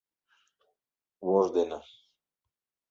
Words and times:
Вож 1.27 1.47
дене. 1.55 1.79